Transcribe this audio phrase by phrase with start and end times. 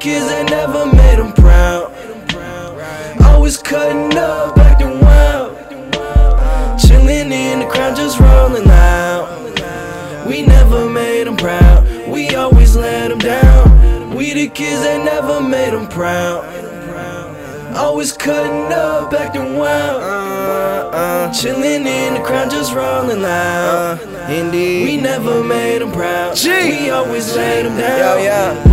[0.00, 1.92] kids that never made them proud.
[3.20, 5.58] Always cutting up, acting wild.
[6.80, 10.26] Chilling in the crowd, just rolling loud.
[10.26, 14.14] We never made them proud, we always let them down.
[14.14, 16.46] We the kids that never made them proud.
[17.76, 20.02] Always cutting up, acting wild.
[20.02, 24.00] Uh, uh, chilling in the crowd, just rolling loud.
[24.30, 24.84] Indeed.
[24.84, 26.36] We never made them proud.
[26.36, 26.84] Gee.
[26.84, 27.98] We always laid them down.
[27.98, 28.69] Yo, yeah,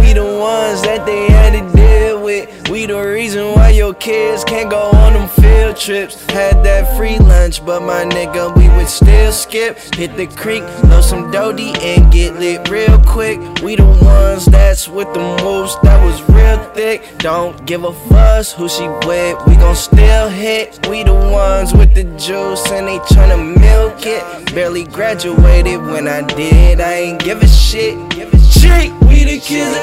[3.67, 6.15] why your kids can't go on them field trips.
[6.27, 9.77] Had that free lunch, but my nigga, we would still skip.
[9.95, 13.39] Hit the creek, load some Dodie, and get lit real quick.
[13.61, 17.01] We the ones that's with the moves that was real thick.
[17.17, 20.87] Don't give a fuss who she with, we gon' still hit.
[20.87, 24.23] We the ones with the juice, and they tryna milk it.
[24.55, 27.97] Barely graduated when I did, I ain't give a shit.
[28.57, 28.91] Shit.
[29.07, 29.75] We the kids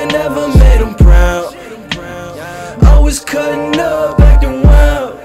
[3.05, 5.21] was cutting up acting wild.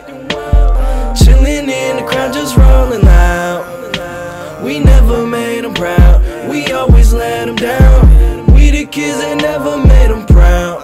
[1.16, 4.61] Chilling in the crowd, just rolling loud.
[4.61, 8.53] We never made them proud, we always let them down.
[8.53, 10.83] We the kids that never made them proud.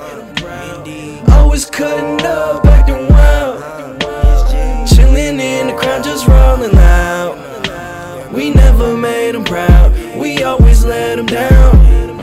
[1.32, 3.60] Always cutting up acting wild.
[4.88, 8.32] Chilling in the crowd, just rolling loud.
[8.34, 12.15] We never made them proud, we always let them down.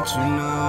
[0.00, 0.59] To know.